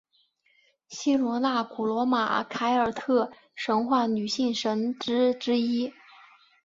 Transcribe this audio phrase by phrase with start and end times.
[0.89, 5.93] 希罗纳古罗马凯尔特神话女性神只之一。